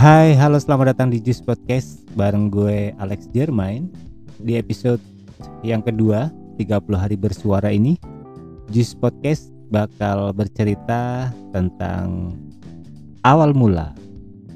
Hai, 0.00 0.32
halo 0.32 0.56
selamat 0.56 0.96
datang 0.96 1.12
di 1.12 1.20
Juice 1.20 1.44
Podcast 1.44 2.00
bareng 2.16 2.48
gue 2.48 2.96
Alex 2.96 3.28
Jermain. 3.36 3.92
Di 4.40 4.56
episode 4.56 4.96
yang 5.60 5.84
kedua 5.84 6.32
30 6.56 6.88
hari 6.96 7.20
bersuara 7.20 7.68
ini 7.68 8.00
Juice 8.72 8.96
Podcast 8.96 9.52
bakal 9.68 10.32
bercerita 10.32 11.28
tentang 11.52 12.32
awal 13.28 13.52
mula. 13.52 13.92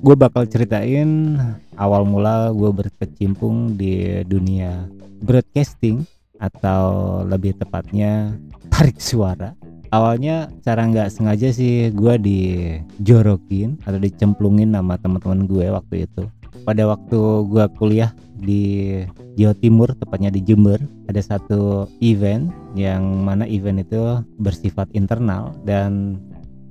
Gue 0.00 0.16
bakal 0.16 0.48
ceritain 0.48 1.36
awal 1.76 2.08
mula 2.08 2.48
gue 2.48 2.72
berkecimpung 2.72 3.76
di 3.76 4.24
dunia 4.24 4.88
broadcasting 5.20 6.08
Atau 6.40 7.20
lebih 7.28 7.52
tepatnya 7.60 8.32
tarik 8.72 8.96
suara 8.96 9.52
awalnya 9.94 10.50
cara 10.66 10.90
nggak 10.90 11.14
sengaja 11.14 11.54
sih 11.54 11.94
gue 11.94 12.14
dijorokin 12.18 13.78
atau 13.86 13.98
dicemplungin 14.02 14.74
sama 14.74 14.98
teman-teman 14.98 15.46
gue 15.46 15.70
waktu 15.70 16.10
itu. 16.10 16.26
Pada 16.66 16.90
waktu 16.90 17.18
gue 17.46 17.64
kuliah 17.78 18.10
di 18.34 19.02
Jawa 19.38 19.54
Timur 19.58 19.88
tepatnya 19.94 20.34
di 20.34 20.42
Jember 20.42 20.78
ada 21.06 21.22
satu 21.22 21.86
event 22.02 22.50
yang 22.74 23.22
mana 23.22 23.46
event 23.46 23.82
itu 23.82 24.22
bersifat 24.42 24.90
internal 24.92 25.54
dan 25.62 26.18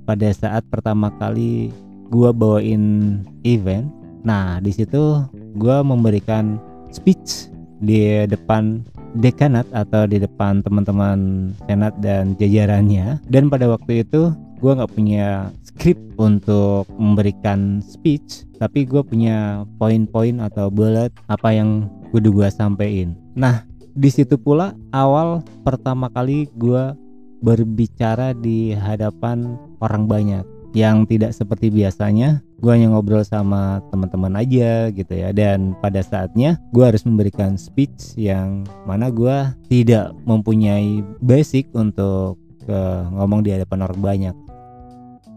pada 0.04 0.28
saat 0.32 0.62
pertama 0.68 1.08
kali 1.16 1.72
gue 2.12 2.30
bawain 2.30 3.20
event 3.44 3.88
nah 4.24 4.60
di 4.60 4.72
situ 4.72 5.24
gue 5.56 5.76
memberikan 5.84 6.56
speech 6.92 7.52
di 7.80 8.24
depan 8.28 8.84
dekanat 9.18 9.66
atau 9.70 10.06
di 10.06 10.18
depan 10.18 10.62
teman-teman 10.62 11.50
senat 11.66 11.94
dan 12.02 12.34
jajarannya. 12.38 13.22
Dan 13.30 13.46
pada 13.46 13.70
waktu 13.70 14.02
itu 14.02 14.34
gue 14.64 14.72
nggak 14.72 14.94
punya 14.96 15.52
skrip 15.60 15.98
untuk 16.16 16.88
memberikan 16.96 17.84
speech 17.84 18.48
tapi 18.56 18.88
gue 18.88 19.04
punya 19.04 19.68
poin-poin 19.76 20.40
atau 20.40 20.72
bullet 20.72 21.12
apa 21.28 21.52
yang 21.52 21.90
gue 22.14 22.22
gue 22.22 22.48
sampaikan 22.48 23.12
nah 23.36 23.66
di 23.92 24.08
situ 24.08 24.40
pula 24.40 24.72
awal 24.94 25.44
pertama 25.66 26.08
kali 26.08 26.48
gue 26.56 26.96
berbicara 27.44 28.32
di 28.32 28.72
hadapan 28.72 29.58
orang 29.84 30.08
banyak 30.08 30.44
yang 30.74 31.06
tidak 31.06 31.30
seperti 31.30 31.70
biasanya 31.70 32.42
gue 32.58 32.70
hanya 32.74 32.90
ngobrol 32.90 33.22
sama 33.22 33.78
teman-teman 33.94 34.34
aja 34.34 34.90
gitu 34.90 35.14
ya. 35.14 35.30
Dan 35.30 35.78
pada 35.78 36.02
saatnya 36.02 36.58
gue 36.74 36.82
harus 36.82 37.06
memberikan 37.06 37.54
speech 37.54 38.18
yang 38.18 38.66
mana 38.82 39.08
gue 39.08 39.54
tidak 39.70 40.12
mempunyai 40.26 41.00
basic 41.22 41.70
untuk 41.72 42.36
uh, 42.66 43.06
ngomong 43.14 43.46
di 43.46 43.54
hadapan 43.54 43.86
orang 43.86 44.00
banyak. 44.02 44.36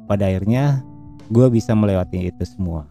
Pada 0.10 0.26
akhirnya 0.26 0.82
gue 1.30 1.48
bisa 1.54 1.78
melewati 1.78 2.34
itu 2.34 2.44
semua. 2.44 2.90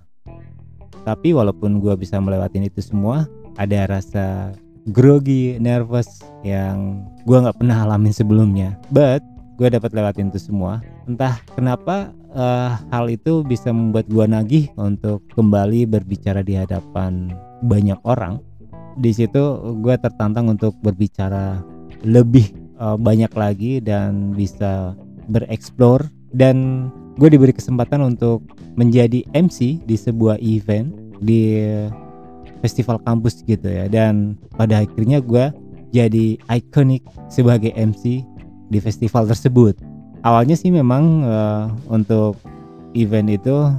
Tapi 1.03 1.35
walaupun 1.35 1.83
gue 1.83 1.95
bisa 1.99 2.23
melewati 2.23 2.63
itu 2.63 2.79
semua 2.83 3.27
ada 3.59 3.91
rasa 3.91 4.55
grogi 4.95 5.59
nervous 5.59 6.23
yang 6.47 7.03
gue 7.27 7.39
nggak 7.43 7.59
pernah 7.59 7.83
alamin 7.83 8.15
sebelumnya. 8.15 8.79
But 8.95 9.25
gue 9.57 9.69
dapat 9.73 9.91
lewatin 9.97 10.29
itu 10.29 10.53
semua. 10.53 10.85
Entah 11.09 11.41
kenapa 11.57 12.13
uh, 12.37 12.77
hal 12.93 13.09
itu 13.09 13.41
bisa 13.43 13.73
membuat 13.73 14.07
gue 14.07 14.27
nagih 14.29 14.65
untuk 14.77 15.25
kembali 15.33 15.89
berbicara 15.89 16.45
di 16.45 16.61
hadapan 16.61 17.33
banyak 17.65 17.99
orang. 18.05 18.39
Di 19.01 19.13
situ 19.13 19.43
gue 19.81 19.95
tertantang 19.97 20.53
untuk 20.53 20.77
berbicara 20.85 21.61
lebih 22.05 22.53
uh, 22.77 23.01
banyak 23.01 23.33
lagi 23.33 23.81
dan 23.81 24.37
bisa 24.37 24.93
bereksplor. 25.33 26.05
Dan 26.37 26.89
gue 27.17 27.33
diberi 27.33 27.57
kesempatan 27.57 28.05
untuk 28.05 28.45
menjadi 28.77 29.25
MC 29.33 29.81
di 29.89 29.97
sebuah 29.97 30.37
event 30.45 30.93
di 31.25 31.65
festival 32.61 33.01
kampus 33.01 33.41
gitu 33.49 33.65
ya. 33.65 33.89
Dan 33.89 34.37
pada 34.53 34.85
akhirnya 34.85 35.25
gue 35.25 35.49
jadi 35.97 36.37
ikonik 36.53 37.01
sebagai 37.33 37.73
MC 37.73 38.21
di 38.71 38.79
festival 38.83 39.27
tersebut. 39.31 39.79
Awalnya 40.27 40.59
sih 40.59 40.75
memang 40.75 41.23
uh, 41.23 41.71
untuk 41.93 42.41
event 42.97 43.31
itu 43.31 43.71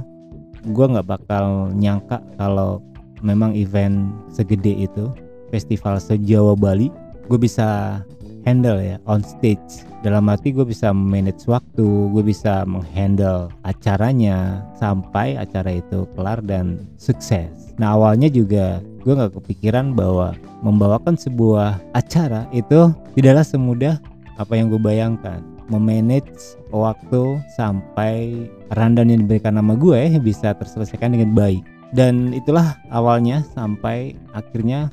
gue 0.64 0.86
nggak 0.86 1.06
bakal 1.06 1.70
nyangka 1.74 2.22
kalau 2.40 2.80
memang 3.22 3.54
event 3.54 4.10
segede 4.30 4.86
itu 4.86 5.10
festival 5.50 5.98
sejawa 5.98 6.54
Bali 6.54 6.92
gue 7.28 7.38
bisa 7.38 8.00
handle 8.46 8.80
ya 8.80 8.96
on 9.04 9.20
stage 9.20 9.84
dalam 10.00 10.30
arti 10.30 10.54
gue 10.54 10.62
bisa 10.62 10.94
manage 10.94 11.44
waktu 11.50 11.84
gue 12.14 12.22
bisa 12.22 12.62
menghandle 12.64 13.50
acaranya 13.66 14.62
sampai 14.78 15.34
acara 15.34 15.82
itu 15.82 16.06
kelar 16.14 16.38
dan 16.46 16.86
sukses 16.96 17.74
nah 17.76 17.98
awalnya 17.98 18.30
juga 18.30 18.80
gue 19.02 19.12
nggak 19.12 19.34
kepikiran 19.42 19.92
bahwa 19.92 20.34
membawakan 20.62 21.18
sebuah 21.18 21.78
acara 21.94 22.46
itu 22.54 22.90
tidaklah 23.18 23.44
semudah 23.44 23.94
apa 24.38 24.54
yang 24.54 24.70
gue 24.70 24.80
bayangkan? 24.80 25.42
Memanage 25.68 26.56
waktu 26.72 27.42
sampai 27.58 28.46
rundown 28.72 29.12
yang 29.12 29.26
diberikan 29.26 29.58
nama 29.58 29.76
gue 29.76 30.16
bisa 30.22 30.56
terselesaikan 30.56 31.12
dengan 31.12 31.36
baik. 31.36 31.60
Dan 31.92 32.32
itulah 32.32 32.78
awalnya 32.88 33.44
sampai 33.52 34.16
akhirnya 34.32 34.88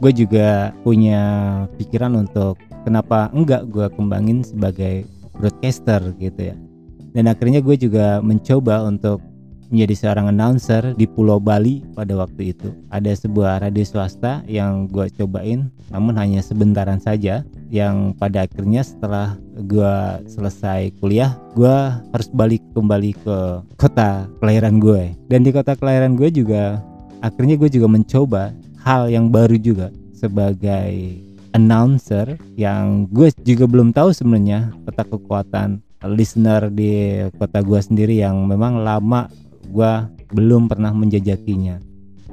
gue 0.00 0.12
juga 0.12 0.72
punya 0.86 1.22
pikiran 1.76 2.16
untuk 2.16 2.56
kenapa 2.86 3.28
enggak 3.34 3.68
gue 3.68 3.90
kembangin 3.92 4.40
sebagai 4.46 5.04
broadcaster 5.36 6.00
gitu 6.16 6.52
ya. 6.52 6.56
Dan 7.12 7.28
akhirnya 7.28 7.64
gue 7.64 7.76
juga 7.76 8.20
mencoba 8.20 8.84
untuk 8.84 9.20
menjadi 9.70 9.94
seorang 9.94 10.30
announcer 10.30 10.94
di 10.94 11.06
Pulau 11.06 11.38
Bali 11.42 11.82
pada 11.94 12.14
waktu 12.14 12.54
itu. 12.54 12.72
Ada 12.90 13.14
sebuah 13.26 13.62
radio 13.62 13.84
swasta 13.84 14.46
yang 14.46 14.86
gue 14.90 15.10
cobain, 15.18 15.70
namun 15.90 16.14
hanya 16.16 16.42
sebentaran 16.42 17.02
saja. 17.02 17.42
Yang 17.66 18.14
pada 18.22 18.46
akhirnya 18.46 18.86
setelah 18.86 19.34
gue 19.58 19.94
selesai 20.30 20.94
kuliah, 21.02 21.34
gue 21.58 21.76
harus 22.14 22.28
balik 22.30 22.62
kembali 22.72 23.10
ke 23.18 23.38
kota 23.74 24.30
kelahiran 24.38 24.78
gue. 24.78 25.14
Dan 25.26 25.42
di 25.42 25.50
kota 25.50 25.74
kelahiran 25.74 26.14
gue 26.14 26.30
juga, 26.30 26.78
akhirnya 27.24 27.58
gue 27.58 27.70
juga 27.70 27.88
mencoba 27.90 28.54
hal 28.86 29.10
yang 29.10 29.34
baru 29.34 29.58
juga 29.58 29.90
sebagai 30.14 31.26
announcer 31.56 32.36
yang 32.54 33.08
gue 33.08 33.32
juga 33.42 33.64
belum 33.64 33.90
tahu 33.90 34.12
sebenarnya 34.12 34.76
peta 34.84 35.02
kekuatan 35.08 35.80
listener 36.04 36.68
di 36.68 37.24
kota 37.40 37.64
gue 37.64 37.80
sendiri 37.80 38.20
yang 38.20 38.44
memang 38.44 38.84
lama 38.84 39.26
gue 39.70 39.92
belum 40.34 40.70
pernah 40.70 40.90
menjajakinya. 40.94 41.78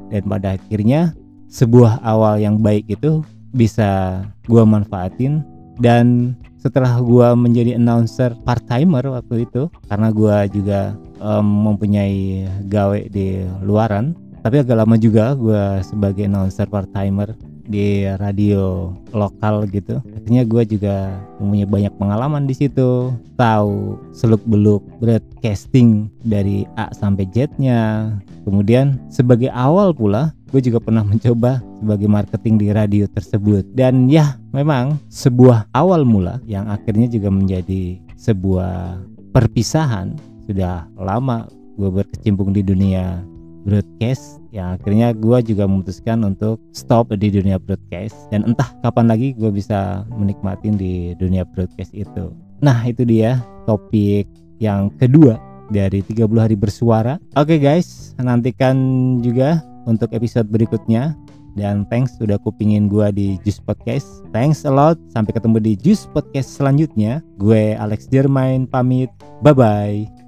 Dan 0.10 0.24
pada 0.30 0.58
akhirnya 0.58 1.14
sebuah 1.50 2.02
awal 2.06 2.42
yang 2.42 2.62
baik 2.62 2.90
itu 2.90 3.22
bisa 3.54 4.22
gue 4.46 4.64
manfaatin. 4.66 5.46
Dan 5.82 6.38
setelah 6.64 6.96
gue 7.04 7.28
menjadi 7.36 7.76
announcer 7.76 8.32
part 8.48 8.64
timer 8.64 9.04
waktu 9.04 9.44
itu 9.44 9.68
karena 9.92 10.16
gue 10.16 10.38
juga 10.56 10.96
um, 11.20 11.44
mempunyai 11.68 12.48
gawe 12.72 13.12
di 13.12 13.44
luaran 13.68 14.16
tapi 14.40 14.64
agak 14.64 14.80
lama 14.80 14.96
juga 14.96 15.36
gue 15.36 15.84
sebagai 15.84 16.24
announcer 16.24 16.64
part 16.72 16.88
timer 16.96 17.36
di 17.74 18.06
radio 18.22 18.94
lokal 19.10 19.66
gitu. 19.74 19.98
Akhirnya 20.14 20.46
gue 20.46 20.64
juga 20.78 21.18
mempunyai 21.42 21.66
banyak 21.66 21.94
pengalaman 21.98 22.46
di 22.46 22.54
situ, 22.54 23.10
tahu 23.34 23.98
seluk 24.14 24.46
beluk 24.46 24.86
broadcasting 25.02 26.14
dari 26.22 26.70
A 26.78 26.94
sampai 26.94 27.26
Z-nya. 27.34 28.14
Kemudian 28.46 29.02
sebagai 29.10 29.50
awal 29.50 29.98
pula 29.98 30.38
gue 30.54 30.62
juga 30.62 30.78
pernah 30.78 31.02
mencoba 31.10 31.66
sebagai 31.82 32.06
marketing 32.06 32.56
di 32.62 32.68
radio 32.70 33.10
tersebut 33.10 33.66
dan 33.74 34.06
ya 34.06 34.38
memang 34.54 35.02
sebuah 35.10 35.66
awal 35.74 36.06
mula 36.06 36.38
yang 36.46 36.70
akhirnya 36.70 37.10
juga 37.10 37.34
menjadi 37.34 37.98
sebuah 38.22 39.02
perpisahan 39.34 40.14
sudah 40.46 40.86
lama 41.02 41.50
gue 41.74 41.90
berkecimpung 41.90 42.54
di 42.54 42.62
dunia 42.62 43.26
broadcast 43.64 44.44
yang 44.52 44.78
akhirnya 44.78 45.16
gue 45.16 45.38
juga 45.44 45.64
memutuskan 45.66 46.22
untuk 46.28 46.60
stop 46.76 47.10
di 47.16 47.32
dunia 47.32 47.58
broadcast 47.58 48.16
dan 48.30 48.44
entah 48.44 48.70
kapan 48.84 49.10
lagi 49.10 49.34
gue 49.34 49.50
bisa 49.50 50.04
menikmati 50.14 50.70
di 50.76 50.94
dunia 51.18 51.48
broadcast 51.48 51.96
itu 51.96 52.32
nah 52.60 52.84
itu 52.86 53.08
dia 53.08 53.40
topik 53.66 54.28
yang 54.60 54.92
kedua 55.00 55.40
dari 55.72 56.04
30 56.04 56.28
hari 56.38 56.56
bersuara 56.60 57.18
oke 57.40 57.50
okay 57.50 57.58
guys 57.58 58.14
nantikan 58.20 58.76
juga 59.24 59.64
untuk 59.88 60.12
episode 60.16 60.48
berikutnya 60.48 61.16
dan 61.54 61.86
thanks 61.90 62.18
sudah 62.18 62.42
kupingin 62.42 62.90
gue 62.90 63.08
di 63.14 63.28
Juice 63.46 63.62
Podcast. 63.62 64.26
Thanks 64.34 64.66
a 64.66 64.74
lot. 64.74 64.98
Sampai 65.14 65.38
ketemu 65.38 65.62
di 65.62 65.74
Juice 65.78 66.10
Podcast 66.10 66.50
selanjutnya. 66.58 67.22
Gue 67.38 67.78
Alex 67.78 68.10
Jermain 68.10 68.66
pamit. 68.66 69.14
Bye 69.46 69.54
bye. 69.54 70.23